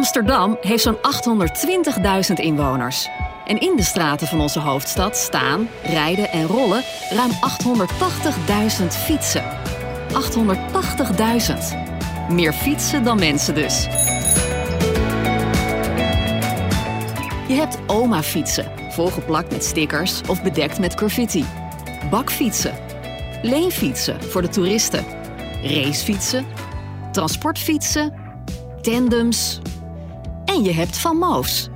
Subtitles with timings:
[0.00, 0.98] Amsterdam heeft zo'n
[2.28, 3.08] 820.000 inwoners.
[3.46, 7.30] En in de straten van onze hoofdstad staan, rijden en rollen ruim
[8.80, 9.44] 880.000 fietsen.
[10.12, 12.28] 880.000.
[12.28, 13.84] Meer fietsen dan mensen dus.
[17.48, 21.44] Je hebt oma-fietsen, volgeplakt met stickers of bedekt met graffiti.
[22.10, 22.74] Bakfietsen.
[23.42, 25.04] Leenfietsen voor de toeristen.
[25.62, 26.46] Racefietsen.
[27.12, 28.12] Transportfietsen.
[28.82, 29.59] Tandems.
[30.50, 31.68] En je hebt Van Moofs.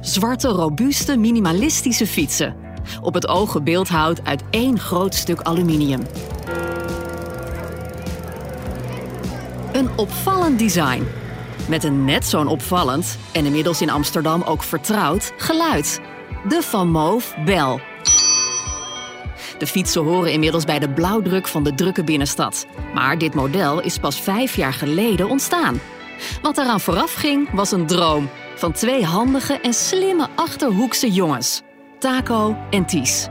[0.00, 2.56] Zwarte, robuuste, minimalistische fietsen.
[3.00, 6.02] Op het oog gebeeldhouwd uit één groot stuk aluminium.
[9.72, 11.06] Een opvallend design.
[11.68, 16.00] Met een net zo'n opvallend, en inmiddels in Amsterdam ook vertrouwd, geluid.
[16.48, 17.80] De Van Moof Bel.
[19.58, 22.66] De fietsen horen inmiddels bij de blauwdruk van de drukke binnenstad.
[22.94, 25.80] Maar dit model is pas vijf jaar geleden ontstaan.
[26.42, 31.62] Wat eraan vooraf ging, was een droom van twee handige en slimme achterhoekse jongens,
[31.98, 33.28] Taco en Ties.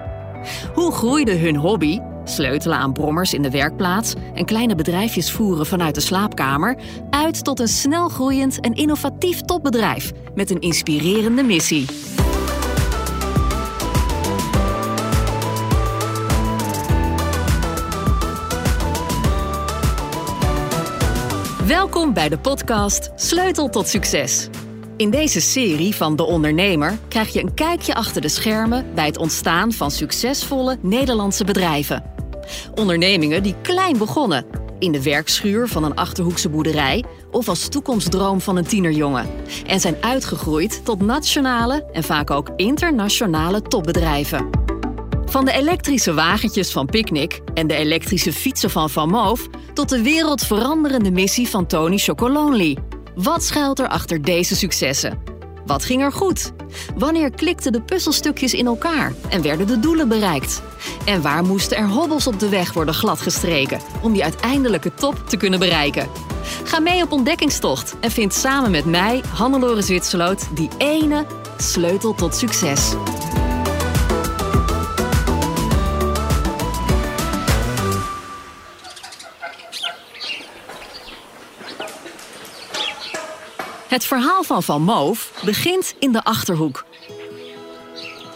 [0.74, 5.96] Hoe groeide hun hobby, sleutelen aan brommers in de werkplaats en kleine bedrijfjes voeren vanuit
[5.96, 6.78] de slaapkamer,
[7.10, 11.86] uit tot een snel groeiend en innovatief topbedrijf met een inspirerende missie?
[21.72, 24.50] Welkom bij de podcast Sleutel tot Succes.
[24.98, 29.18] In deze serie van De Ondernemer krijg je een kijkje achter de schermen bij het
[29.18, 32.04] ontstaan van succesvolle Nederlandse bedrijven.
[32.76, 34.46] Ondernemingen die klein begonnen,
[34.80, 39.30] in de werkschuur van een achterhoekse boerderij of als toekomstdroom van een tienerjongen,
[39.66, 44.61] en zijn uitgegroeid tot nationale en vaak ook internationale topbedrijven.
[45.32, 50.02] Van de elektrische wagentjes van Picnic en de elektrische fietsen van Van Moof tot de
[50.02, 52.78] wereldveranderende missie van Tony Chocolonely.
[53.16, 55.20] Wat schuilt er achter deze successen?
[55.66, 56.52] Wat ging er goed?
[56.96, 60.62] Wanneer klikten de puzzelstukjes in elkaar en werden de doelen bereikt?
[61.06, 65.38] En waar moesten er hobbels op de weg worden gladgestreken om die uiteindelijke top te
[65.38, 66.08] kunnen bereiken?
[66.64, 71.26] Ga mee op ontdekkingstocht en vind samen met mij, Hannelore Zwitserloot, die ene
[71.58, 72.94] sleutel tot succes.
[83.92, 86.86] Het verhaal van Van Moof begint in de Achterhoek.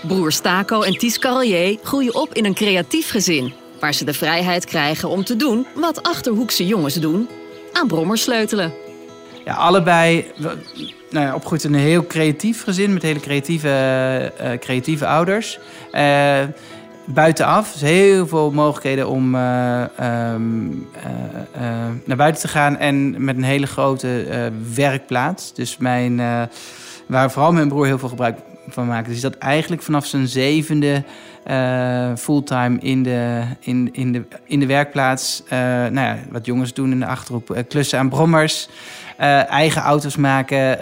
[0.08, 3.54] Broers Taco en Ties Carrier groeien op in een creatief gezin...
[3.80, 7.28] waar ze de vrijheid krijgen om te doen wat Achterhoekse jongens doen...
[7.74, 8.74] aan brommers sleutelen.
[9.46, 10.32] Ja, allebei
[11.10, 12.94] nou ja, opgegroeid in een heel creatief gezin...
[12.94, 15.60] met hele creatieve, uh, creatieve ouders...
[15.94, 16.40] Uh,
[17.06, 17.72] buitenaf.
[17.72, 19.84] Dus heel veel mogelijkheden om uh,
[20.34, 21.72] um, uh, uh,
[22.06, 22.78] naar buiten te gaan.
[22.78, 24.26] En met een hele grote
[24.76, 25.54] werkplaats.
[25.54, 26.18] Dus mijn,
[27.08, 29.12] waar vooral mijn broer heel veel gebruik van maakte.
[29.12, 31.04] Dus dat eigenlijk vanaf zijn zevende
[32.18, 35.44] fulltime in de, in, in, de, in de werkplaats.
[35.50, 37.56] nou ja, wat jongens doen in de achterhoek.
[37.68, 38.70] klussen aan brommers.
[39.48, 40.80] eigen auto's maken.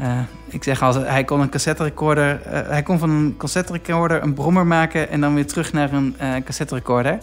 [0.00, 3.72] Uh, ik zeg als hij kon een cassette recorder, uh, hij kon van een cassette
[3.72, 7.18] recorder een brommer maken en dan weer terug naar een uh, cassette recorder.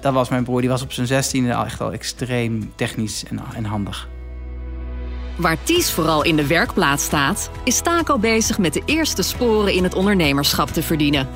[0.00, 3.40] dat was mijn broer, die was op zijn zestiende al echt al extreem technisch en,
[3.54, 4.08] en handig.
[5.36, 9.84] Waar Ties vooral in de werkplaats staat, is Taco bezig met de eerste sporen in
[9.84, 11.28] het ondernemerschap te verdienen.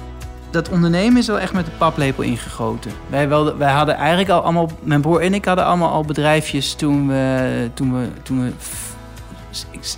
[0.51, 2.93] Dat ondernemen is wel echt met de paplepel ingegoten.
[3.07, 6.75] Wij, wel, wij hadden eigenlijk al allemaal, mijn broer en ik hadden allemaal al bedrijfjes
[6.75, 8.53] toen we, toen we, toen we
[9.71, 9.97] ik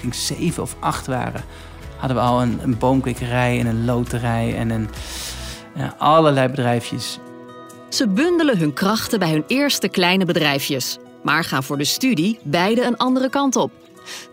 [0.00, 1.44] denk zeven of acht waren,
[1.96, 3.02] hadden we al een, een
[3.32, 4.88] en een loterij en een,
[5.98, 7.18] allerlei bedrijfjes.
[7.88, 12.82] Ze bundelen hun krachten bij hun eerste kleine bedrijfjes, maar gaan voor de studie beide
[12.82, 13.72] een andere kant op.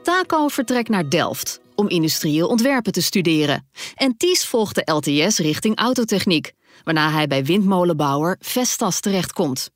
[0.03, 3.69] Taco vertrekt naar Delft om industrieel ontwerpen te studeren.
[3.95, 9.69] En Ties volgt de LTS richting autotechniek, waarna hij bij windmolenbouwer Vestas terechtkomt.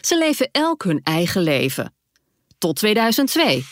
[0.00, 1.94] Ze leven elk hun eigen leven.
[2.58, 3.64] Tot 2002.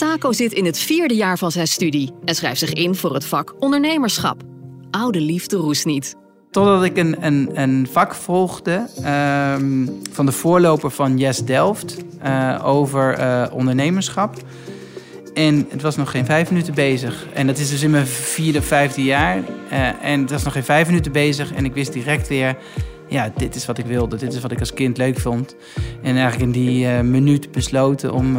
[0.00, 3.24] Taco zit in het vierde jaar van zijn studie en schrijft zich in voor het
[3.24, 4.42] vak ondernemerschap.
[4.90, 6.16] Oude liefde roest niet.
[6.50, 12.60] Totdat ik een, een, een vak volgde ehm, van de voorloper van Yes Delft uh,
[12.64, 14.36] over uh, ondernemerschap.
[15.34, 17.26] En het was nog geen vijf minuten bezig.
[17.34, 19.38] En dat is dus in mijn vierde, vijfde jaar.
[19.38, 21.52] Uh, en het was nog geen vijf minuten bezig.
[21.52, 22.56] En ik wist direct weer,
[23.08, 24.16] ja, dit is wat ik wilde.
[24.16, 25.56] Dit is wat ik als kind leuk vond.
[26.02, 28.36] En eigenlijk in die minuut besloten om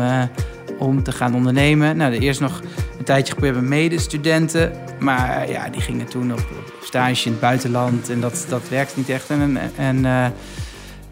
[0.81, 1.97] om te gaan ondernemen.
[1.97, 2.61] Nou, eerst nog
[2.97, 4.71] een tijdje geprobeerd met medestudenten.
[4.99, 6.45] Maar ja, die gingen toen op,
[6.81, 9.29] stage in het buitenland en dat, dat werkte niet echt.
[9.29, 10.25] En, en uh,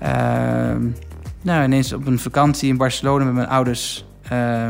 [0.04, 0.76] uh,
[1.42, 4.06] nou, ineens op een vakantie in Barcelona met mijn ouders...
[4.32, 4.68] Uh,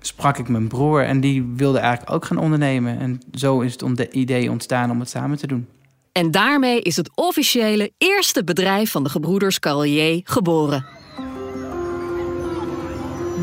[0.00, 2.98] sprak ik mijn broer en die wilde eigenlijk ook gaan ondernemen.
[2.98, 5.66] En zo is het idee ontstaan om het samen te doen.
[6.12, 10.86] En daarmee is het officiële eerste bedrijf van de gebroeders Carlier geboren.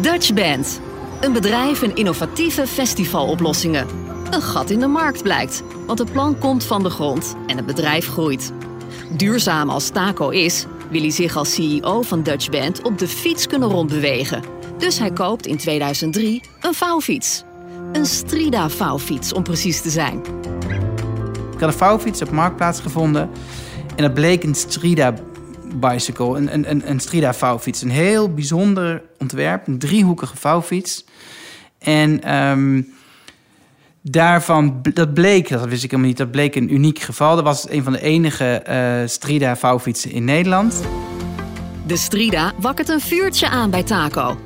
[0.02, 0.82] Dutch Band.
[1.20, 3.88] Een bedrijf in innovatieve festivaloplossingen.
[4.32, 7.66] Een gat in de markt blijkt, want het plan komt van de grond en het
[7.66, 8.52] bedrijf groeit.
[9.18, 13.48] Duurzaam als Taco is, wil hij zich als CEO van Dutch Band op de fiets
[13.48, 14.44] kunnen rondbewegen.
[14.78, 17.44] Dus hij koopt in 2003 een vouwfiets.
[17.92, 20.22] Een Strida vouwfiets om precies te zijn.
[21.54, 23.30] Ik had een vouwfiets op Marktplaats gevonden.
[23.96, 25.14] En dat bleek een Strida
[25.76, 27.82] bicycle, een, een, een Strida vouwfiets.
[27.82, 31.06] Een heel bijzonder ontwerp, een driehoekige vouwfiets.
[31.80, 32.94] En um,
[34.02, 37.36] daarvan, dat bleek, dat wist ik helemaal niet, dat bleek een uniek geval.
[37.36, 40.82] Dat was een van de enige uh, Strida vouwfietsen in Nederland.
[41.88, 44.38] De Strida wakkert een vuurtje aan bij Taco.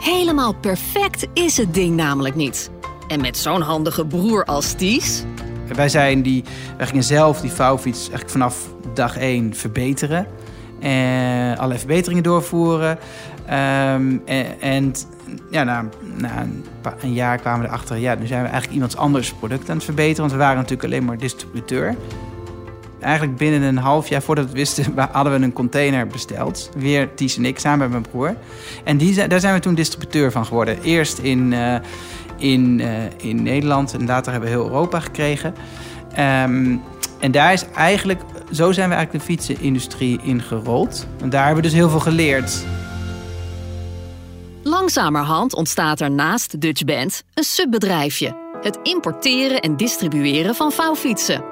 [0.00, 2.70] Helemaal perfect is het ding namelijk niet.
[3.08, 5.24] En met zo'n handige broer als Ties...
[5.74, 6.44] Wij, zijn die,
[6.76, 10.26] wij gingen zelf die vouwfiets eigenlijk vanaf dag één verbeteren.
[10.80, 12.98] En eh, alle verbeteringen doorvoeren.
[13.50, 14.94] Um, en, en,
[15.50, 15.84] ja, na,
[16.16, 16.46] na
[17.00, 17.96] een, jaar kwamen we erachter...
[17.96, 20.20] ja, nu zijn we eigenlijk iemands anders product aan het verbeteren.
[20.20, 21.96] Want we waren natuurlijk alleen maar distributeur.
[23.00, 24.94] Eigenlijk binnen een half jaar voordat we het wisten...
[25.12, 26.70] hadden we een container besteld.
[26.76, 28.36] Weer Ties en ik, samen met mijn broer.
[28.84, 30.82] En die, daar zijn we toen distributeur van geworden.
[30.82, 31.74] Eerst in, uh,
[32.36, 35.54] in, uh, in Nederland en later hebben we heel Europa gekregen.
[36.18, 36.82] Um,
[37.18, 38.20] en daar is eigenlijk,
[38.52, 41.06] zo zijn we eigenlijk de fietsenindustrie ingerold.
[41.20, 42.64] En daar hebben we dus heel veel geleerd.
[44.62, 48.36] Langzamerhand ontstaat er naast Dutch Band een subbedrijfje.
[48.62, 51.44] Het importeren en distribueren van vouwfietsen.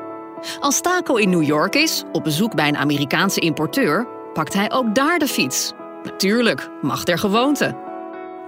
[0.60, 4.94] Als Taco in New York is, op bezoek bij een Amerikaanse importeur, pakt hij ook
[4.94, 5.72] daar de fiets.
[6.02, 7.85] Natuurlijk, mag der gewoonte.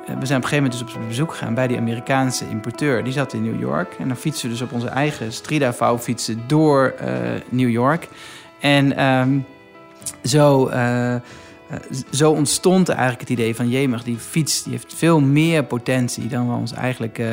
[0.08, 3.04] Eh, we zijn op een gegeven moment dus op bezoek gegaan bij die Amerikaanse importeur.
[3.04, 3.94] Die zat in New York.
[3.98, 7.08] En dan fietsen we dus op onze eigen Strida vouwfietsen door uh,
[7.48, 8.08] New York.
[8.60, 9.46] En um,
[10.24, 11.14] zo, uh,
[12.10, 13.68] zo ontstond eigenlijk het idee van...
[13.68, 17.26] jemig, die fiets die heeft veel meer potentie dan we ons eigenlijk, uh,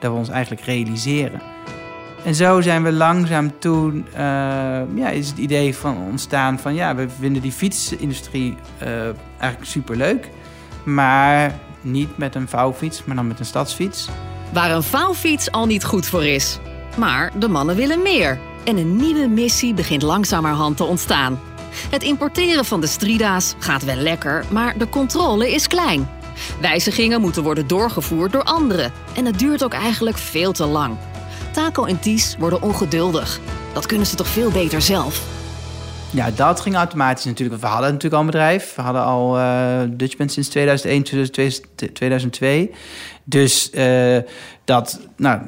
[0.00, 1.40] we ons eigenlijk realiseren.
[2.24, 4.06] En zo zijn we langzaam toen,
[4.94, 8.56] ja, is het idee van ontstaan van ja, we vinden die fietsindustrie
[9.38, 10.30] eigenlijk superleuk.
[10.84, 11.54] Maar
[11.90, 14.08] niet met een vouwfiets, maar dan met een stadsfiets.
[14.52, 16.58] Waar een vouwfiets al niet goed voor is.
[16.96, 18.38] Maar de mannen willen meer.
[18.64, 21.40] En een nieuwe missie begint langzamerhand te ontstaan.
[21.90, 26.08] Het importeren van de Strida's gaat wel lekker, maar de controle is klein.
[26.60, 28.92] Wijzigingen moeten worden doorgevoerd door anderen.
[29.14, 30.96] En het duurt ook eigenlijk veel te lang.
[31.52, 33.40] Taco en Ties worden ongeduldig.
[33.72, 35.37] Dat kunnen ze toch veel beter zelf?
[36.10, 37.60] Ja, dat ging automatisch natuurlijk.
[37.60, 38.74] We hadden natuurlijk al een bedrijf.
[38.74, 41.02] We hadden al uh, Dutchman sinds 2001,
[41.92, 42.70] 2002.
[43.24, 44.18] Dus uh,
[44.64, 45.40] dat, nou,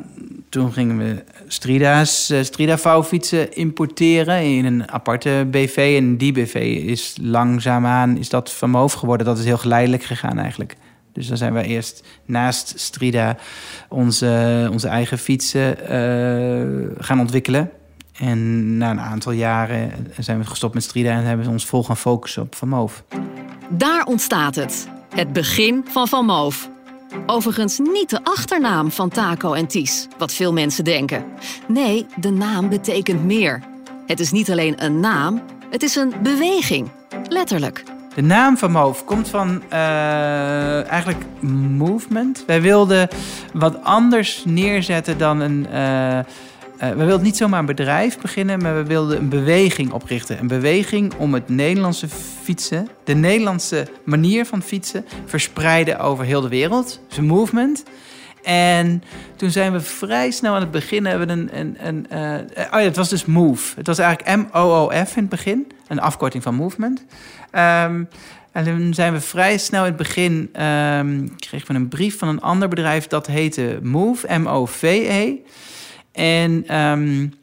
[0.49, 5.95] toen gingen we Strida's, uh, Strida vouwfietsen importeren in een aparte BV.
[5.99, 6.55] En die BV
[6.87, 9.27] is langzaamaan, is dat van geworden.
[9.27, 10.77] Dat is heel geleidelijk gegaan eigenlijk.
[11.13, 13.37] Dus dan zijn we eerst naast Strida
[13.89, 15.77] onze, onze eigen fietsen
[16.99, 17.71] gaan ontwikkelen.
[18.21, 21.85] En na een aantal jaren zijn we gestopt met Strida en hebben we ons vol
[21.85, 23.05] gaan focussen op Van Moof.
[23.69, 24.89] Daar ontstaat het.
[25.15, 26.71] Het begin van Van Moof.
[27.27, 31.25] Overigens niet de achternaam van Taco en Ties, wat veel mensen denken.
[31.67, 33.63] Nee, de naam betekent meer.
[34.07, 36.89] Het is niet alleen een naam, het is een beweging.
[37.29, 37.85] Letterlijk.
[38.15, 41.25] De naam van Moof komt van uh, eigenlijk
[41.77, 42.45] movement.
[42.47, 43.09] Wij wilden
[43.53, 45.67] wat anders neerzetten dan een...
[45.73, 46.19] Uh,
[46.81, 50.39] we wilden niet zomaar een bedrijf beginnen, maar we wilden een beweging oprichten.
[50.39, 52.09] Een beweging om het Nederlandse
[52.43, 57.01] fietsen, de Nederlandse manier van fietsen, verspreiden over heel de wereld.
[57.09, 57.85] Dus een movement.
[58.43, 59.03] En
[59.37, 61.59] toen zijn we vrij snel aan het begin hebben we een.
[61.59, 63.77] een, een uh, oh ja, het was dus Move.
[63.77, 67.05] Het was eigenlijk M-O-O-F in het begin, een afkorting van movement.
[67.53, 68.09] Um,
[68.53, 70.33] en toen zijn we vrij snel in het begin.
[70.63, 75.35] Um, kregen we een brief van een ander bedrijf dat heette Move, M-O-V-E.
[76.21, 77.35] En um,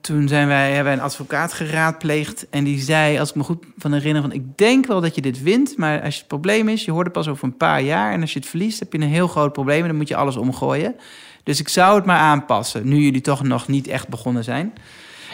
[0.00, 2.46] toen zijn wij, hebben wij een advocaat geraadpleegd.
[2.50, 5.20] En die zei, als ik me goed van herinner, van ik denk wel dat je
[5.20, 5.76] dit wint.
[5.76, 8.12] Maar als je het probleem is, je hoort het pas over een paar jaar.
[8.12, 9.80] En als je het verliest, heb je een heel groot probleem.
[9.80, 10.94] En dan moet je alles omgooien.
[11.42, 14.72] Dus ik zou het maar aanpassen, nu jullie toch nog niet echt begonnen zijn.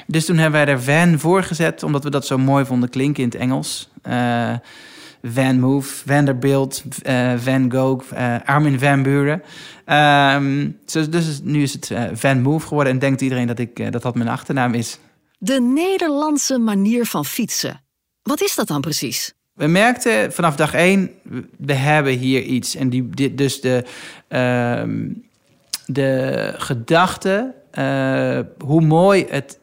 [0.06, 3.22] Dus toen hebben wij er Van voor gezet, omdat we dat zo mooi vonden klinken
[3.22, 3.88] in het Engels.
[4.08, 4.52] Uh,
[5.22, 9.42] Van Move, Vanderbilt, uh, Van Gogh, uh, Armin Van Buren.
[9.86, 13.92] Um, dus, dus, nu is het uh, Van Move geworden en denkt iedereen dat, ik,
[13.92, 14.98] dat dat mijn achternaam is.
[15.38, 17.84] De Nederlandse manier van fietsen.
[18.22, 19.34] Wat is dat dan precies?
[19.52, 21.10] We merkten vanaf dag één,
[21.58, 22.74] we hebben hier iets.
[22.74, 23.84] En die, dit, dus de,
[24.28, 25.08] ehm,
[25.86, 27.54] de gedachte,
[28.58, 29.58] hoe mooi het, het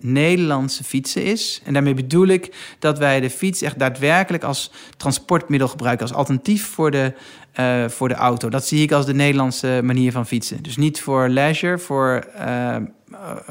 [0.00, 1.60] Nederlandse fietsen is.
[1.64, 6.66] En daarmee bedoel ik dat wij de fiets echt daadwerkelijk als transportmiddel gebruiken, als alternatief
[6.66, 7.12] voor de,
[7.60, 8.48] uh, voor de auto.
[8.48, 10.62] Dat zie ik als de Nederlandse manier van fietsen.
[10.62, 12.76] Dus niet voor leisure, voor uh,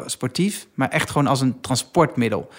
[0.05, 2.49] sportief, maar echt gewoon als een transportmiddel.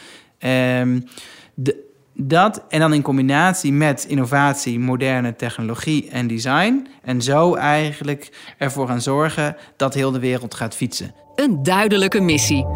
[1.54, 1.88] De,
[2.22, 6.86] dat en dan in combinatie met innovatie, moderne technologie en design.
[7.02, 11.14] En zo eigenlijk ervoor gaan zorgen dat heel de wereld gaat fietsen.
[11.34, 12.66] Een duidelijke missie.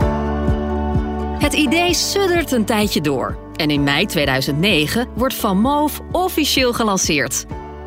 [1.38, 3.36] Het idee suddert een tijdje door.
[3.56, 7.46] En in mei 2009 wordt Van Moof officieel gelanceerd.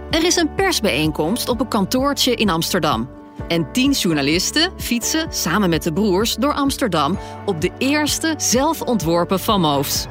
[0.09, 3.09] Er is een persbijeenkomst op een kantoortje in Amsterdam.
[3.47, 9.61] En tien journalisten fietsen samen met de broers door Amsterdam op de eerste zelfontworpen Van
[9.61, 10.07] Moofs.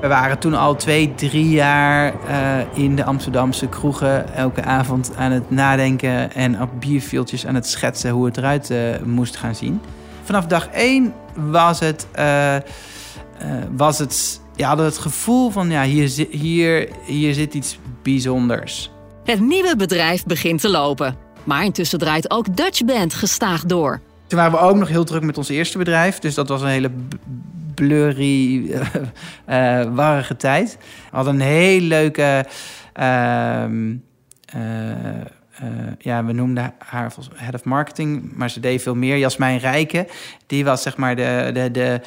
[0.00, 4.34] We waren toen al twee, drie jaar uh, in de Amsterdamse kroegen.
[4.34, 8.78] Elke avond aan het nadenken en op bierveeltjes aan het schetsen hoe het eruit uh,
[9.04, 9.80] moest gaan zien.
[10.24, 12.56] Vanaf dag één was het, uh,
[13.76, 18.90] was het, ja, hadden het gevoel van ja, hier, hier, hier zit iets bijzonders.
[19.24, 21.16] Het nieuwe bedrijf begint te lopen.
[21.44, 24.00] Maar intussen draait ook Dutch Band gestaag door.
[24.26, 26.18] Toen waren we ook nog heel druk met ons eerste bedrijf.
[26.18, 26.90] Dus dat was een hele
[27.74, 28.80] blurry, uh,
[29.48, 30.78] uh, warrige tijd.
[31.10, 32.46] We hadden een heel leuke...
[33.00, 33.64] Uh,
[35.98, 39.16] ja, we noemden haar head of marketing, maar ze deed veel meer.
[39.16, 40.06] Jasmijn Rijken,
[40.46, 42.00] die was zeg maar de, de, de,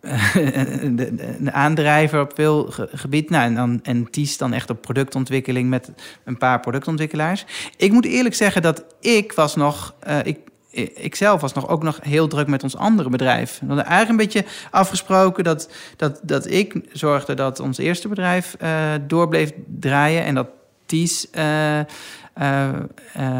[0.96, 3.30] de, de aandrijver op veel gebied.
[3.30, 5.92] Nou, en, dan, en Ties dan echt op productontwikkeling met
[6.24, 7.44] een paar productontwikkelaars.
[7.76, 9.94] Ik moet eerlijk zeggen dat ik was nog...
[10.22, 10.38] ik,
[10.94, 13.58] ik zelf was nog ook nog heel druk met ons andere bedrijf.
[13.60, 18.56] We hadden eigenlijk een beetje afgesproken dat, dat, dat ik zorgde dat ons eerste bedrijf
[18.62, 20.24] uh, door bleef draaien.
[20.24, 20.48] En dat
[20.90, 21.78] Ties uh,
[22.40, 22.68] uh,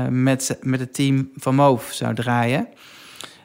[0.09, 2.69] met, met het team van Moof zou draaien.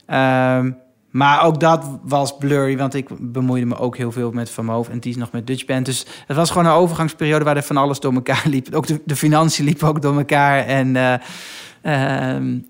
[0.06, 0.72] Ehm,
[1.12, 4.90] maar ook dat was blurry, want ik bemoeide me ook heel veel met Van Moof
[4.90, 5.86] en Ties nog met Dutch Band.
[5.86, 8.74] Dus het was gewoon een overgangsperiode waar er van alles door elkaar liep.
[8.74, 10.96] Ook de, de financiën liepen ook door elkaar en...
[10.96, 11.14] Uh,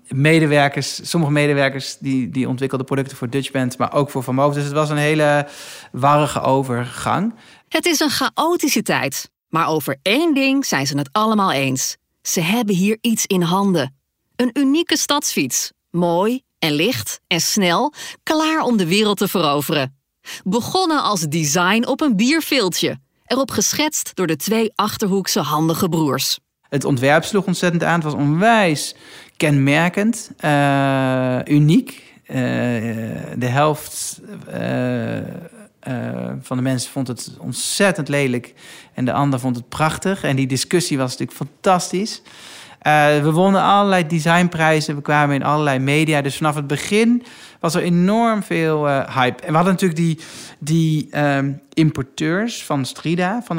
[0.08, 4.54] medewerkers, sommige medewerkers die, die ontwikkelden producten voor Dutch Band, maar ook voor Van Moof.
[4.54, 5.46] Dus het was een hele
[5.92, 7.34] warrige overgang.
[7.68, 9.30] Het is een chaotische tijd.
[9.56, 11.96] Maar over één ding zijn ze het allemaal eens.
[12.22, 13.96] Ze hebben hier iets in handen.
[14.36, 15.72] Een unieke stadsfiets.
[15.90, 19.98] Mooi en licht en snel, klaar om de wereld te veroveren.
[20.44, 22.98] Begonnen als design op een bierveeltje.
[23.24, 26.38] Erop geschetst door de twee achterhoekse handige broers.
[26.68, 27.94] Het ontwerp sloeg ontzettend aan.
[27.94, 28.94] Het was onwijs
[29.36, 32.04] kenmerkend, uh, uniek.
[32.26, 32.36] Uh,
[33.36, 35.18] de helft uh,
[36.40, 38.54] van de mensen vond het ontzettend lelijk
[38.94, 40.24] en de ander vond het prachtig.
[40.24, 42.22] En die discussie was natuurlijk fantastisch.
[43.22, 46.22] we wonnen allerlei designprijzen, we kwamen in allerlei media.
[46.22, 47.24] Dus vanaf het begin
[47.60, 49.42] was er enorm veel uh, hype.
[49.42, 50.18] En we hadden natuurlijk die,
[50.58, 53.56] die um, importeurs van Strida, van,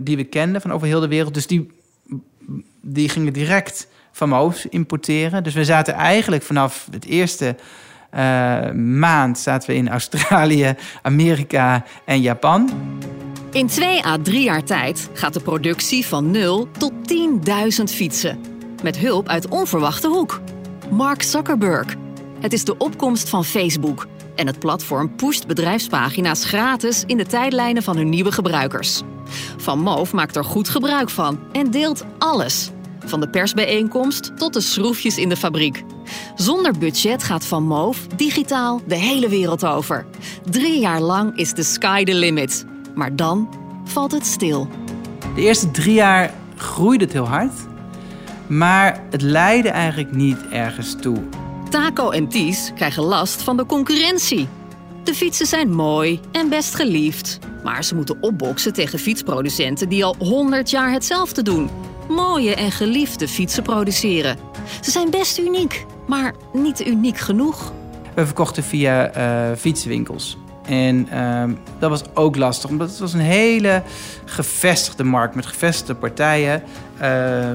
[0.00, 1.34] die we kenden van over heel de wereld.
[1.34, 1.70] Dus die,
[2.80, 5.42] die gingen direct van Moos importeren.
[5.42, 7.56] Dus we zaten eigenlijk vanaf het eerste
[8.14, 12.70] uh, maand zaten we in Australië, Amerika en Japan.
[13.52, 16.92] In twee à drie jaar tijd gaat de productie van 0 tot
[17.78, 18.40] 10.000 fietsen.
[18.82, 20.40] Met hulp uit onverwachte hoek.
[20.90, 21.94] Mark Zuckerberg.
[22.40, 24.06] Het is de opkomst van Facebook.
[24.34, 29.02] En het platform pusht bedrijfspagina's gratis in de tijdlijnen van hun nieuwe gebruikers.
[29.56, 32.70] Van Moof maakt er goed gebruik van en deelt alles.
[32.98, 35.82] Van de persbijeenkomst tot de schroefjes in de fabriek.
[36.34, 40.06] Zonder budget gaat Van Moof digitaal de hele wereld over.
[40.50, 42.64] Drie jaar lang is de sky the limit.
[42.94, 43.48] Maar dan
[43.84, 44.68] valt het stil.
[45.34, 47.52] De eerste drie jaar groeide het heel hard.
[48.46, 51.16] Maar het leidde eigenlijk niet ergens toe.
[51.68, 54.48] Taco en Ties krijgen last van de concurrentie.
[55.04, 57.38] De fietsen zijn mooi en best geliefd.
[57.64, 61.70] Maar ze moeten opboksen tegen fietsproducenten die al 100 jaar hetzelfde doen.
[62.08, 64.36] Mooie en geliefde fietsen produceren.
[64.80, 67.72] Ze zijn best uniek, maar niet uniek genoeg.
[68.14, 70.38] We verkochten via uh, fietswinkels.
[70.66, 71.44] En uh,
[71.78, 73.82] dat was ook lastig, omdat het was een hele
[74.24, 76.62] gevestigde markt met gevestigde partijen.
[77.02, 77.50] Uh,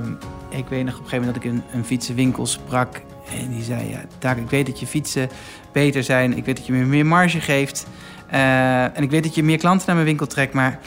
[0.49, 3.63] ik weet nog op een gegeven moment dat ik een, een fietsenwinkel sprak en die
[3.63, 5.29] zei, ja, Taak, ik weet dat je fietsen
[5.71, 6.37] beter zijn.
[6.37, 7.87] Ik weet dat je me meer marge geeft.
[8.33, 10.53] Uh, en ik weet dat je meer klanten naar mijn winkel trekt.
[10.53, 10.79] Maar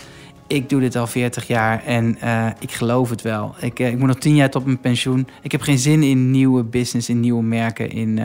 [0.48, 3.54] ik doe dit al 40 jaar en uh, ik geloof het wel.
[3.60, 5.28] Ik, uh, ik moet nog 10 jaar tot mijn pensioen.
[5.42, 7.90] Ik heb geen zin in nieuwe business, in nieuwe merken.
[7.90, 8.18] In,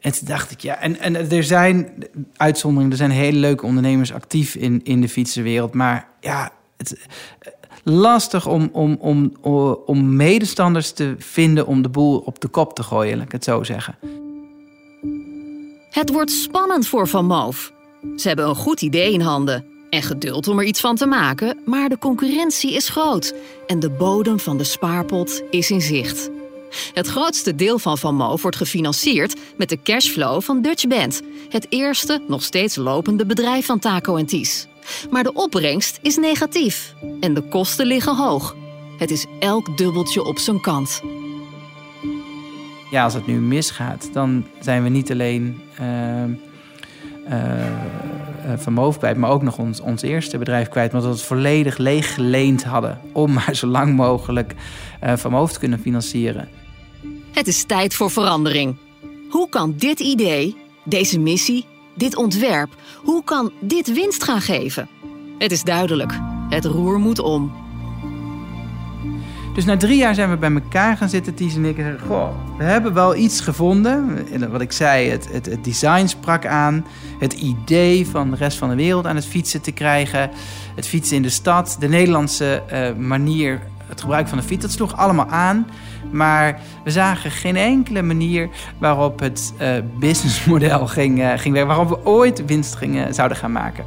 [0.00, 1.88] En toen dacht ik, ja, en, en er zijn
[2.36, 5.74] uitzonderingen, er zijn hele leuke ondernemers actief in, in de fietsenwereld.
[5.74, 7.06] Maar ja, het,
[7.82, 9.32] lastig om, om, om,
[9.86, 13.44] om medestanders te vinden om de boel op de kop te gooien, laat ik het
[13.44, 13.96] zo zeggen.
[15.90, 17.72] Het wordt spannend voor Van Moof.
[18.16, 21.58] Ze hebben een goed idee in handen en geduld om er iets van te maken,
[21.64, 23.34] maar de concurrentie is groot
[23.66, 26.30] en de bodem van de spaarpot is in zicht.
[26.94, 31.66] Het grootste deel van Van Moof wordt gefinancierd met de cashflow van Dutch Band, het
[31.68, 34.66] eerste nog steeds lopende bedrijf van Taco en Ties.
[35.10, 38.56] Maar de opbrengst is negatief en de kosten liggen hoog.
[38.98, 41.02] Het is elk dubbeltje op zijn kant.
[42.90, 46.24] Ja, als het nu misgaat, dan zijn we niet alleen uh,
[48.56, 50.92] Van Moof kwijt, maar ook nog ons, ons eerste bedrijf kwijt.
[50.92, 54.54] Want we het volledig leeggeleend hadden om maar zo lang mogelijk
[55.04, 56.48] uh, Van Moof te kunnen financieren.
[57.32, 58.76] Het is tijd voor verandering.
[59.30, 64.88] Hoe kan dit idee, deze missie, dit ontwerp, hoe kan dit winst gaan geven?
[65.38, 66.18] Het is duidelijk,
[66.48, 67.61] het roer moet om.
[69.52, 71.78] Dus na drie jaar zijn we bij elkaar gaan zitten, Ties en ik.
[71.78, 74.26] En zeggen, we hebben wel iets gevonden.
[74.50, 76.86] Wat ik zei, het, het, design sprak aan.
[77.18, 80.30] Het idee van de rest van de wereld aan het fietsen te krijgen.
[80.74, 81.76] Het fietsen in de stad.
[81.80, 84.62] De Nederlandse uh, manier, het gebruik van de fiets.
[84.62, 85.66] Dat sloeg allemaal aan.
[86.10, 89.68] Maar we zagen geen enkele manier waarop het uh,
[89.98, 91.76] businessmodel ging, uh, ging werken.
[91.76, 93.84] Waarop we ooit winst gingen, zouden gaan maken.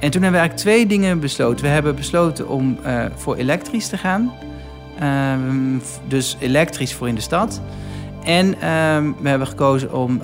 [0.00, 1.64] En toen hebben we eigenlijk twee dingen besloten.
[1.64, 2.78] We hebben besloten om
[3.16, 4.32] voor elektrisch te gaan.
[5.00, 5.78] Ehm,
[6.08, 7.60] dus elektrisch voor in de stad.
[8.24, 10.22] En ehm, we hebben gekozen om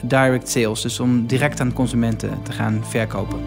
[0.00, 3.38] direct sales, dus om direct aan consumenten te gaan verkopen.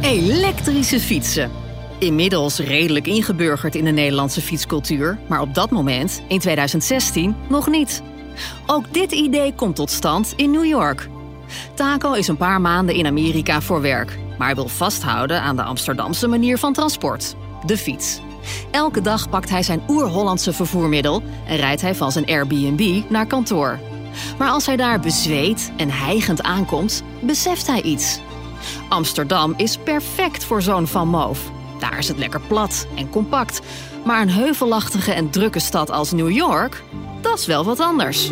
[0.00, 1.50] Elektrische fietsen.
[1.98, 8.02] Inmiddels redelijk ingeburgerd in de Nederlandse fietscultuur, maar op dat moment, in 2016, nog niet.
[8.66, 11.08] Ook dit idee komt tot stand in New York.
[11.74, 16.28] Taco is een paar maanden in Amerika voor werk, maar wil vasthouden aan de Amsterdamse
[16.28, 17.34] manier van transport:
[17.66, 18.20] de fiets.
[18.70, 23.78] Elke dag pakt hij zijn oer-Hollandse vervoermiddel en rijdt hij van zijn Airbnb naar kantoor.
[24.38, 28.20] Maar als hij daar bezweet en hijgend aankomt, beseft hij iets.
[28.88, 31.50] Amsterdam is perfect voor zo'n Van Moof.
[31.78, 33.60] Daar is het lekker plat en compact.
[34.04, 36.82] Maar een heuvelachtige en drukke stad als New York,
[37.20, 38.30] dat is wel wat anders.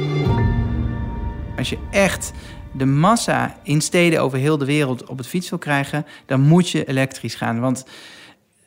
[1.56, 2.32] Als je echt
[2.72, 6.70] de massa in steden over heel de wereld op het fiets wil krijgen, dan moet
[6.70, 7.60] je elektrisch gaan.
[7.60, 7.84] Want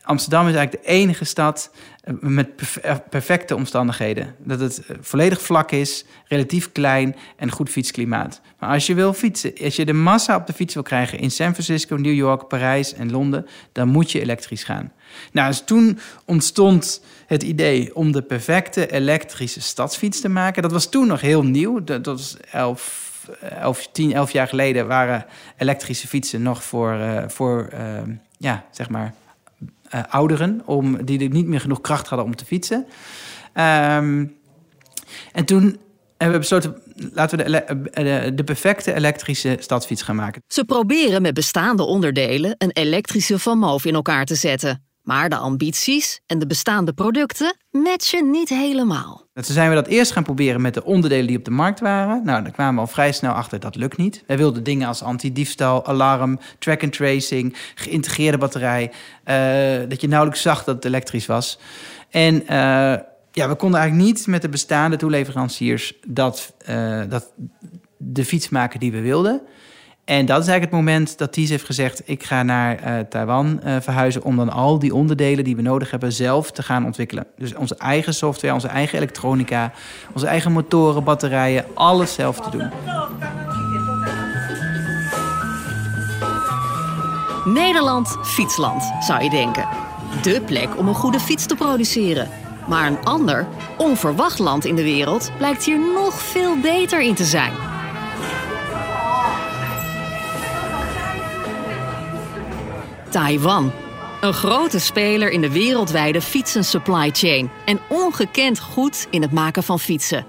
[0.03, 2.47] Amsterdam is eigenlijk de enige stad eh, met
[2.81, 4.35] eh, perfecte omstandigheden.
[4.37, 8.41] Dat het eh, volledig vlak is, relatief klein en goed fietsklimaat.
[8.59, 11.31] Maar als je wil fietsen, als je de massa op de fiets wil krijgen in
[11.31, 14.91] San Francisco, New York, Parijs en Londen, dan moet je elektrisch gaan.
[15.31, 20.61] Nou, dus toen ontstond het idee om de perfecte elektrische stadsfiets te maken.
[20.61, 21.83] Dat was toen nog heel nieuw.
[21.83, 25.25] Dat was elf, elf, tien, elf jaar geleden waren
[25.57, 27.79] elektrische fietsen nog voor, uh, voor uh,
[28.37, 29.13] ja, zeg maar
[30.09, 32.85] ouderen om, die niet meer genoeg kracht hadden om te fietsen.
[33.53, 34.39] Um,
[35.31, 35.79] en toen
[36.17, 36.81] hebben we besloten,
[37.13, 37.43] laten we
[37.93, 40.41] de, de, perfecte elektrische stadsfiets gaan maken.
[40.47, 44.90] Ze proberen met bestaande onderdelen een elektrische Van Moof in elkaar te zetten.
[45.11, 49.25] Maar de ambities en de bestaande producten matchen niet helemaal.
[49.33, 52.25] Toen zijn we dat eerst gaan proberen met de onderdelen die op de markt waren.
[52.25, 54.23] Nou, daar kwamen we al vrij snel achter dat lukt niet.
[54.27, 58.91] Wij wilden dingen als anti-diefstal, alarm, track and tracing, geïntegreerde batterij.
[59.25, 61.59] Uh, dat je nauwelijks zag dat het elektrisch was.
[62.09, 62.47] En uh,
[63.31, 67.31] ja, we konden eigenlijk niet met de bestaande toeleveranciers dat, uh, dat
[67.97, 69.41] de fiets maken die we wilden.
[70.05, 73.61] En dat is eigenlijk het moment dat Ties heeft gezegd: ik ga naar uh, Taiwan
[73.65, 77.27] uh, verhuizen om dan al die onderdelen die we nodig hebben zelf te gaan ontwikkelen.
[77.37, 79.71] Dus onze eigen software, onze eigen elektronica,
[80.13, 82.69] onze eigen motoren, batterijen, alles zelf te doen.
[87.53, 89.67] Nederland fietsland, zou je denken.
[90.21, 92.29] De plek om een goede fiets te produceren.
[92.67, 97.25] Maar een ander, onverwacht land in de wereld blijkt hier nog veel beter in te
[97.25, 97.70] zijn.
[103.11, 103.71] Taiwan.
[104.21, 109.63] Een grote speler in de wereldwijde fietsen supply chain en ongekend goed in het maken
[109.63, 110.25] van fietsen.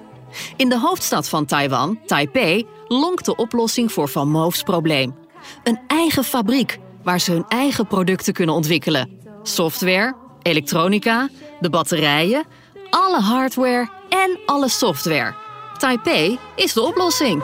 [0.56, 5.14] In de hoofdstad van Taiwan, Taipei, lonkt de oplossing voor Van Moof's probleem.
[5.62, 9.20] Een eigen fabriek waar ze hun eigen producten kunnen ontwikkelen.
[9.42, 11.28] Software, elektronica,
[11.60, 12.44] de batterijen,
[12.90, 15.34] alle hardware en alle software.
[15.78, 17.42] Taipei is de oplossing.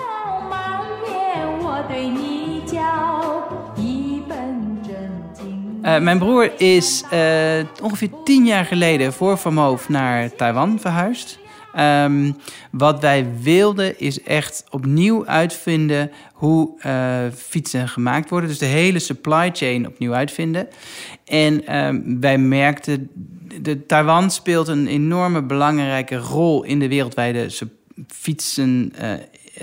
[5.88, 11.38] Uh, mijn broer is uh, ongeveer tien jaar geleden voor Van Moof naar Taiwan verhuisd.
[11.74, 12.32] Ehm,
[12.70, 18.48] wat wij wilden is echt opnieuw uitvinden hoe uh, fietsen gemaakt worden.
[18.48, 20.68] Dus de hele supply chain opnieuw uitvinden.
[21.24, 23.10] En ehm, wij merkten,
[23.62, 27.50] de, Taiwan speelt een enorme belangrijke rol in de wereldwijde
[28.06, 28.92] fietsen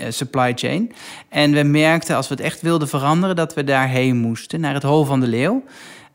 [0.08, 0.92] supply chain.
[1.28, 4.82] En we merkten als we het echt wilden veranderen dat we daarheen moesten, naar het
[4.82, 5.62] Hol van de Leeuw.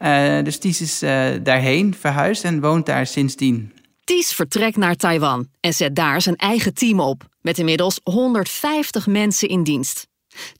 [0.01, 0.99] Uh, dus Ties is
[1.43, 3.73] daarheen verhuisd en woont daar sindsdien.
[4.03, 9.47] Ties vertrekt naar Taiwan en zet daar zijn eigen team op, met inmiddels 150 mensen
[9.47, 10.07] in dienst.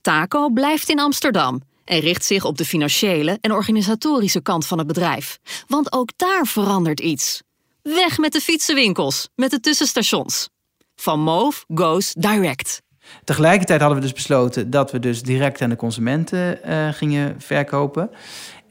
[0.00, 4.86] Taco blijft in Amsterdam en richt zich op de financiële en organisatorische kant van het
[4.86, 5.38] bedrijf.
[5.66, 7.42] Want ook daar verandert iets.
[7.82, 10.48] Weg met de fietsenwinkels, met de tussenstations.
[10.96, 12.82] Van Move goes direct.
[13.24, 18.10] Tegelijkertijd hadden we dus besloten dat we dus direct aan de consumenten uh, gingen verkopen.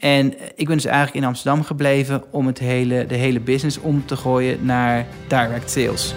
[0.02, 4.06] En ik ben dus eigenlijk in Amsterdam gebleven om het hele, de hele business om
[4.06, 6.14] te gooien naar direct sales.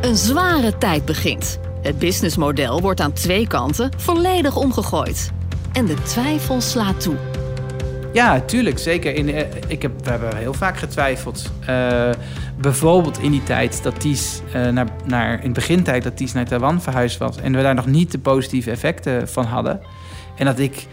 [0.00, 1.58] Een zware tijd begint.
[1.82, 5.30] Het businessmodel wordt aan twee kanten volledig omgegooid.
[5.72, 7.16] En de twijfel slaat toe.
[8.12, 9.14] Ja, tuurlijk, zeker.
[9.14, 11.50] In, eh, ik heb, we hebben heel vaak getwijfeld.
[11.68, 12.10] Uh,
[12.60, 16.82] bijvoorbeeld in die tijd dat Ties, uh, naar, naar, in begintijd dat Ties naar Taiwan
[16.82, 17.36] verhuisd was...
[17.36, 19.80] en we daar nog niet de positieve effecten van hadden.
[20.36, 20.86] En dat ik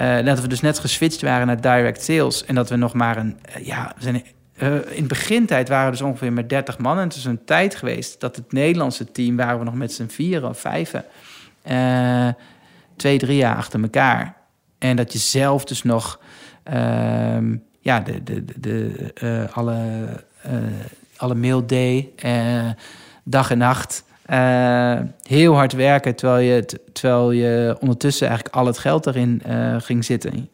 [0.00, 2.44] uh, dat we dus net geswitcht waren naar direct sales.
[2.44, 3.38] En dat we nog maar een.
[3.48, 4.24] Uh, ja, we zijn,
[4.58, 6.98] uh, in begintijd waren we dus ongeveer met 30 man.
[6.98, 10.06] En het is een tijd geweest dat het Nederlandse team waren we nog met z'n
[10.06, 11.04] vieren of vijven.
[12.96, 14.36] twee, drie jaar achter elkaar.
[14.78, 16.20] En dat je zelf dus nog.
[16.62, 20.06] Ehm, ja, de, de, de, de alle,
[21.16, 22.22] alle mail deed.
[23.24, 24.04] dag en nacht.
[24.30, 29.76] Uh, heel hard werken terwijl je, terwijl je ondertussen eigenlijk al het geld erin uh,
[29.80, 30.48] ging zitten.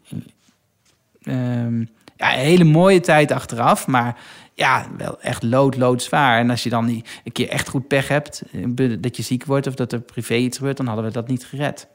[1.22, 4.16] Uh, ja, een hele mooie tijd achteraf, maar
[4.54, 6.38] ja, wel echt lood, loodzwaar.
[6.38, 6.88] En als je dan
[7.24, 10.34] een keer echt goed pech hebt, eh, dat je ziek wordt of dat er privé
[10.34, 11.86] iets gebeurt, dan hadden we dat niet gered.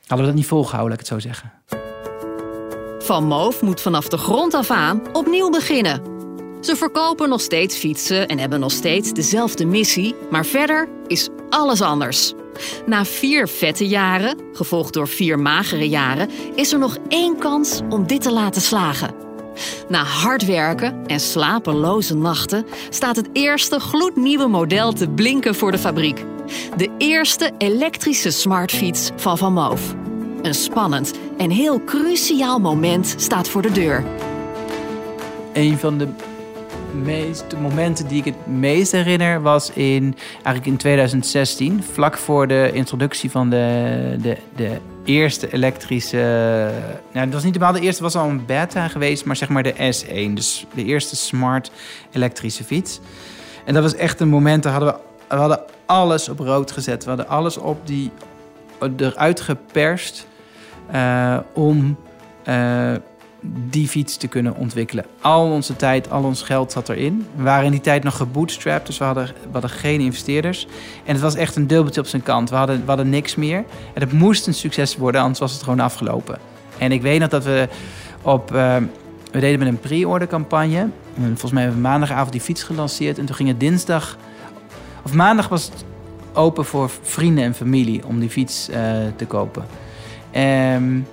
[0.00, 1.52] Hadden we dat niet volgehouden, laat ik het zo zeggen.
[2.98, 6.02] Van Moof moet vanaf de grond af aan opnieuw beginnen.
[6.60, 11.80] Ze verkopen nog steeds fietsen en hebben nog steeds dezelfde missie, maar verder is alles
[11.80, 12.32] anders.
[12.86, 18.06] Na vier vette jaren, gevolgd door vier magere jaren, is er nog één kans om
[18.06, 19.14] dit te laten slagen.
[19.88, 25.78] Na hard werken en slapeloze nachten staat het eerste gloednieuwe model te blinken voor de
[25.78, 26.24] fabriek.
[26.76, 29.94] De eerste elektrische smartfiets van Van Moof.
[30.42, 34.04] Een spannend en heel cruciaal moment staat voor de deur.
[35.52, 36.08] Een van de
[37.00, 42.70] meeste momenten die ik het meest herinner was in, eigenlijk in 2016, vlak voor de
[42.72, 46.16] introductie van de, de, de eerste elektrische.
[47.12, 49.62] Nou, dat was niet helemaal de eerste, was al een beta geweest, maar zeg maar
[49.62, 51.70] de S1, dus de eerste smart
[52.12, 53.00] elektrische fiets.
[53.64, 54.94] En dat was echt een moment, daar hadden
[55.28, 57.02] we, hadden alles op rood gezet.
[57.02, 58.10] We hadden alles op die
[58.96, 60.26] eruit geperst
[60.94, 61.96] uh, om.
[62.48, 62.92] Uh,
[63.42, 65.04] die fiets te kunnen ontwikkelen.
[65.20, 67.26] Al onze tijd, al ons geld zat erin.
[67.36, 70.66] We waren in die tijd nog gebootstrapped, dus we hadden, we hadden geen investeerders.
[71.04, 72.50] En het was echt een dubbeltje op zijn kant.
[72.50, 73.64] We hadden, we hadden niks meer.
[73.94, 76.38] En het moest een succes worden, anders was het gewoon afgelopen.
[76.78, 77.68] En ik weet nog dat we
[78.22, 78.52] op...
[78.54, 78.76] Uh,
[79.32, 80.78] we deden met een pre-order campagne.
[81.16, 83.18] En volgens mij hebben we maandagavond die fiets gelanceerd.
[83.18, 84.16] En toen ging het dinsdag...
[85.04, 85.84] Of maandag was het
[86.32, 88.76] open voor vrienden en familie om die fiets uh,
[89.16, 89.64] te kopen.
[90.74, 91.06] Um,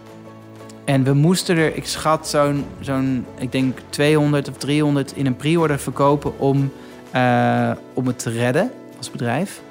[0.88, 5.36] en we moesten er, ik schat, zo'n, zo'n ik denk 200 of 300 in een
[5.36, 6.71] pre-order verkopen om,
[7.15, 9.62] uh, om het te redden als bedrijf.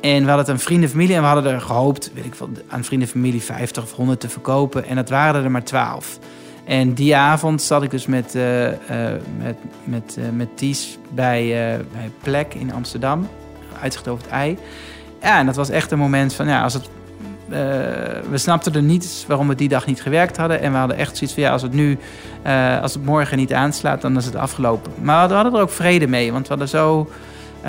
[0.00, 2.34] En we hadden het aan vrienden en familie en we hadden er gehoopt, weet ik
[2.34, 4.84] veel, aan vrienden en familie 50 of 100 te verkopen.
[4.84, 6.18] En dat waren er maar 12.
[6.64, 8.74] En die avond zat ik dus met, uh, uh,
[9.38, 11.46] met, met, met Ties bij,
[11.92, 13.28] bij Plek in Amsterdam,
[13.80, 14.58] uitzicht over het ei.
[15.22, 16.88] Ja, en dat was echt een moment van, ja, als het
[17.52, 17.58] uh,
[18.30, 20.60] we snapten er niet waarom we die dag niet gewerkt hadden.
[20.60, 21.98] En we hadden echt zoiets van, ja, als het nu,
[22.46, 24.92] uh, als het morgen niet aanslaat, dan is het afgelopen.
[25.02, 27.10] Maar we hadden er ook vrede mee, want we hadden zo,
[27.64, 27.68] uh,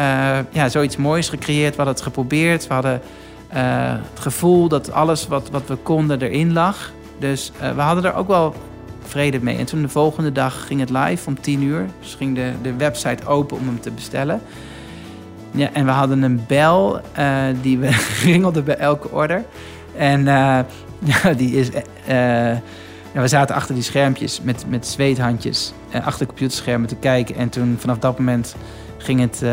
[0.50, 1.70] ja, zoiets moois gecreëerd.
[1.70, 2.68] We hadden het geprobeerd.
[2.68, 3.02] We hadden
[3.50, 6.92] het gevoel dat alles wat, wat we konden erin lag.
[7.20, 8.56] Dus we hadden er ook wel
[9.04, 9.58] vrede mee.
[9.58, 11.86] En toen de volgende dag ging het live om 10 uur.
[12.00, 14.42] Dus ging de, de website open om hem te bestellen.
[15.52, 17.02] Ja, en we hadden een bel
[17.62, 17.90] die we
[18.24, 19.44] ringelden bij elke order.
[19.98, 20.60] En uh,
[21.00, 21.70] ja, die is.
[21.70, 21.76] Uh,
[23.14, 27.36] ja, we zaten achter die schermpjes met, met zweethandjes achter computerschermen te kijken.
[27.36, 28.56] En toen vanaf dat moment
[28.98, 29.44] ging het,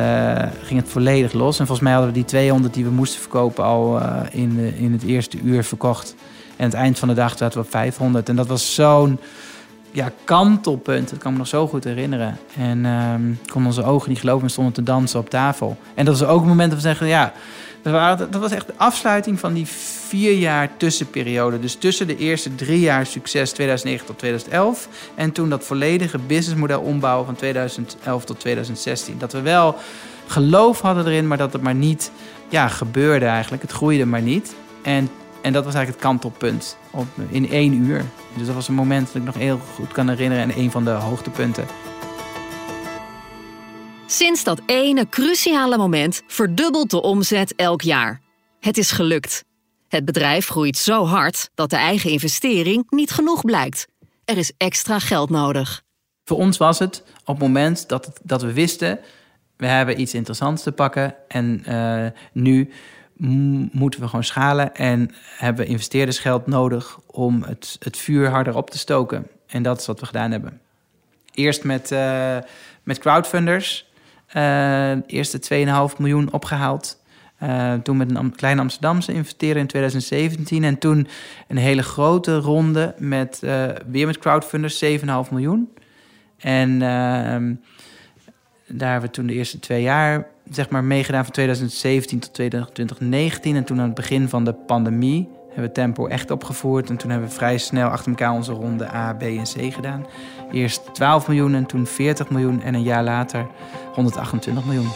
[0.62, 1.58] ging het volledig los.
[1.58, 4.00] En volgens mij hadden we die 200 die we moesten verkopen al
[4.30, 6.14] in, in het eerste uur verkocht.
[6.56, 8.28] En aan het eind van de dag zaten we op 500.
[8.28, 9.18] En dat was zo'n
[9.90, 11.10] ja, kantelpunt.
[11.10, 12.38] Dat kan me nog zo goed herinneren.
[12.56, 15.76] En um, ik kon onze ogen niet geloven en stonden te dansen op tafel.
[15.94, 17.32] En dat was ook een moment dat we zeggen, ja,
[17.82, 19.66] dat, dat was echt de afsluiting van die
[20.08, 21.60] vier jaar tussenperiode.
[21.60, 26.80] Dus tussen de eerste drie jaar succes 2009 tot 2011 en toen dat volledige businessmodel
[26.80, 29.18] ombouwen van 2011 tot 2016.
[29.18, 29.76] Dat we wel
[30.26, 32.10] geloof hadden erin, maar dat het maar niet
[32.48, 33.62] ja, gebeurde eigenlijk.
[33.62, 34.54] Het groeide maar niet.
[34.82, 35.08] En,
[35.40, 38.04] en dat was eigenlijk het kantelpunt op, in één uur.
[38.36, 40.84] Dus dat was een moment dat ik nog heel goed kan herinneren en een van
[40.84, 41.64] de hoogtepunten.
[44.12, 48.20] Sinds dat ene cruciale moment verdubbelt de omzet elk jaar.
[48.60, 49.44] Het is gelukt.
[49.88, 53.86] Het bedrijf groeit zo hard dat de eigen investering niet genoeg blijkt.
[54.24, 55.82] Er is extra geld nodig.
[56.24, 58.98] Voor ons was het op het moment dat, dat we wisten...
[59.56, 62.70] we hebben iets interessants te pakken en uh, nu
[63.72, 68.78] moeten we gewoon schalen en hebben investeerdersgeld nodig om het, het vuur harder op te
[68.78, 69.26] stoken.
[69.46, 70.60] En dat is wat we gedaan hebben.
[71.34, 72.38] Eerst met, uh,
[72.82, 73.88] met crowdfunders.
[74.36, 75.40] Uh, eerste
[75.92, 76.98] 2,5 miljoen opgehaald.
[77.42, 80.64] Uh, toen met een kleine Amsterdamse investeren in 2017.
[80.64, 81.08] En toen
[81.48, 83.38] een hele grote ronde met
[83.86, 85.68] weer met crowdfunders, 7,5 miljoen.
[86.38, 87.54] En ehm,
[88.66, 93.56] daar hebben we toen de eerste twee jaar zeg maar, meegedaan van 2017 tot 2019.
[93.56, 96.90] En toen aan het begin van de pandemie hebben we tempo echt opgevoerd.
[96.90, 100.06] En toen hebben we vrij snel achter elkaar onze ronde A, B en C gedaan.
[100.52, 102.62] Eerst 12 miljoen en toen 40 miljoen.
[102.62, 103.46] En een jaar later
[103.94, 104.88] 128 miljoen.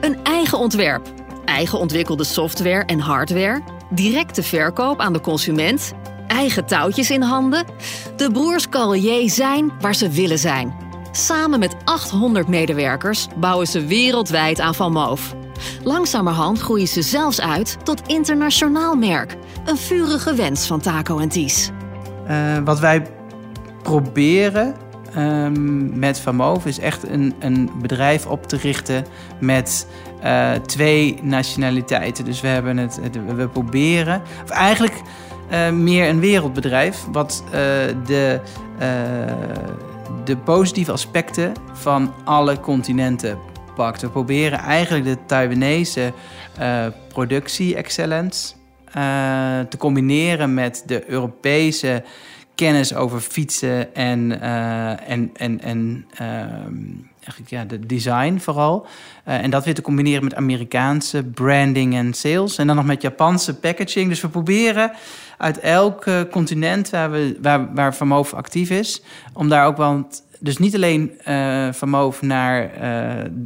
[0.00, 1.12] Een eigen ontwerp,
[1.44, 5.92] eigen ontwikkelde software en hardware, directe verkoop aan de consument,
[6.26, 7.64] eigen touwtjes in handen.
[8.16, 10.85] De broers Carlier zijn waar ze willen zijn.
[11.16, 15.34] Samen met 800 medewerkers bouwen ze wereldwijd aan Van Moof.
[15.82, 19.36] Langzamerhand groeien ze zelfs uit tot internationaal merk.
[19.64, 21.70] Een vurige wens van Taco en Ties.
[22.28, 23.06] Uh, wat wij
[23.82, 24.74] proberen
[25.16, 29.04] um, met Moof is echt een, een bedrijf op te richten
[29.40, 29.86] met
[30.24, 32.24] uh, twee nationaliteiten.
[32.24, 33.00] Dus we, hebben het,
[33.36, 35.00] we proberen, of eigenlijk
[35.50, 37.44] uh, meer een wereldbedrijf, wat
[38.06, 38.40] de
[40.26, 43.38] de positieve aspecten van alle continenten
[43.74, 44.00] pakt.
[44.00, 46.12] We proberen eigenlijk de Taiwanese
[46.60, 48.54] uh, productie-excellence
[48.88, 52.04] uh, te combineren met de Europese
[52.54, 56.74] kennis over fietsen en, uh, en, en, en ehm,
[57.26, 58.86] eigenlijk, ja, de design vooral.
[59.24, 62.58] en dat weer te combineren met Amerikaanse branding en sales.
[62.58, 64.08] En dan nog met Japanse packaging.
[64.08, 64.92] Dus we proberen
[65.38, 70.08] uit elk continent waar, we, waar, waar Vermoof actief is, om daar ook wel
[70.40, 72.82] dus niet alleen uh, van Moof naar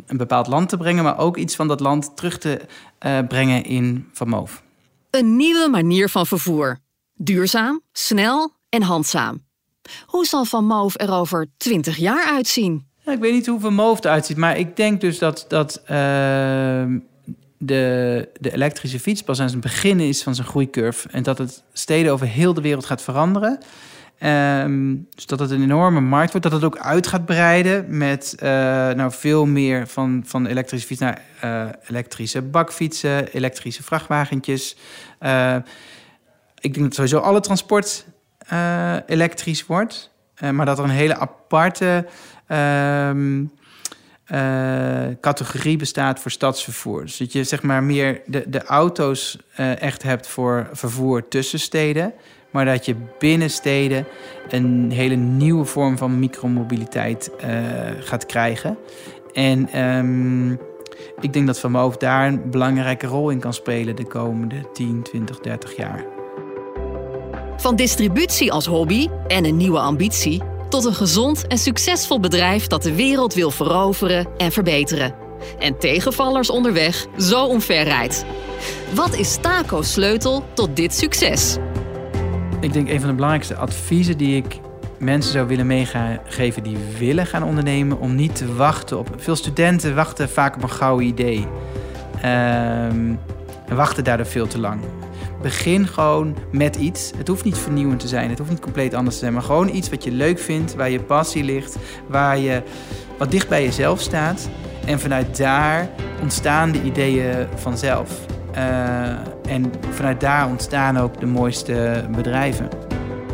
[0.07, 2.61] een bepaald land te brengen, maar ook iets van dat land terug te
[3.29, 4.63] brengen in Van Moof.
[5.11, 6.79] Een nieuwe manier van vervoer.
[7.15, 9.45] Duurzaam, snel en handzaam.
[10.07, 12.90] Hoe zal Van Moof er over 20 jaar uitzien?
[13.11, 15.83] Ja, ik weet niet hoe Van Moof eruit ziet, maar ik denk dus dat, dat
[15.87, 16.99] ehm,
[17.59, 21.09] de, de elektrische fiets pas aan het begin is van zijn groeicurve.
[21.09, 23.59] En dat het steden over heel de wereld gaat veranderen.
[24.63, 26.47] Um, dus dat het een enorme markt wordt.
[26.51, 28.49] Dat het ook uit gaat breiden met uh,
[28.91, 34.77] nou, veel meer van, van elektrische fietsen naar uh, elektrische bakfietsen, elektrische vrachtwagentjes.
[35.21, 35.57] Uh,
[36.61, 38.07] ik denk dat sowieso alle transport
[39.07, 40.11] elektrisch wordt.
[40.53, 42.07] maar dat er een hele aparte
[42.53, 43.51] um,
[45.21, 47.03] categorie bestaat voor stadsvervoer.
[47.03, 52.15] Dus dat je zeg maar meer de, de auto's echt hebt voor vervoer tussen steden
[52.51, 54.07] maar dat je binnen steden
[54.49, 57.51] een hele nieuwe vorm van micromobiliteit uh,
[58.01, 58.79] gaat krijgen.
[59.33, 60.59] En um,
[61.21, 65.03] ik denk dat Van Moof daar een belangrijke rol in kan spelen de komende 10,
[65.03, 66.05] 20, 30 jaar.
[67.57, 72.83] Van distributie als hobby en een nieuwe ambitie tot een gezond en succesvol bedrijf dat
[72.83, 75.15] de wereld wil veroveren en verbeteren.
[75.59, 78.25] En tegenvallers onderweg zo omver rijdt.
[78.95, 81.57] Wat is Taco's sleutel tot dit succes?
[82.61, 84.61] Ik denk een van de belangrijkste adviezen die ik
[84.99, 89.09] mensen zou willen meegeven die willen gaan ondernemen, om niet te wachten op.
[89.17, 91.47] Veel studenten wachten vaak op een gouden idee.
[92.17, 93.19] Um,
[93.67, 94.81] en wachten daardoor veel te lang.
[95.43, 97.11] Begin gewoon met iets.
[97.17, 99.75] Het hoeft niet vernieuwend te zijn, het hoeft niet compleet anders te zijn, maar gewoon
[99.75, 101.77] iets wat je leuk vindt, waar je passie ligt,
[102.07, 102.63] waar je
[103.19, 104.49] wat dicht bij jezelf staat.
[104.87, 105.91] En vanuit daar
[106.23, 108.11] ontstaan de ideeën vanzelf.
[108.55, 109.09] Uh,
[109.49, 112.69] en vanuit daar ontstaan ook de mooiste bedrijven.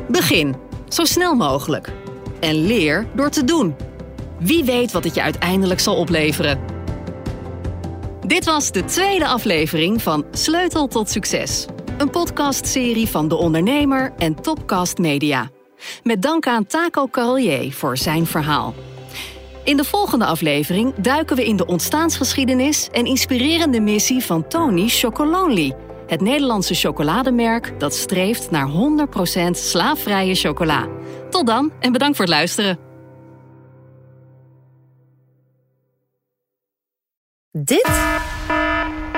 [0.09, 0.55] Begin
[0.89, 1.93] zo snel mogelijk.
[2.41, 3.75] En leer door te doen.
[4.39, 6.59] Wie weet wat het je uiteindelijk zal opleveren.
[8.27, 11.67] Dit was de tweede aflevering van Sleutel tot Succes.
[11.99, 15.51] Een podcastserie van De Ondernemer en Topcast Media.
[16.03, 18.75] Met dank aan Taco Carolier voor zijn verhaal.
[19.65, 25.75] In de volgende aflevering duiken we in de ontstaansgeschiedenis en inspirerende missie van Tony Chocolonely,
[26.07, 30.89] het Nederlandse chocolademerk dat streeft naar 100% slaafvrije chocola.
[31.31, 32.79] Tot dan en bedankt voor het luisteren.
[37.53, 37.91] Dit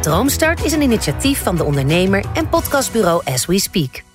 [0.00, 4.09] Droomstart is een initiatief van de ondernemer en podcastbureau As We Speak.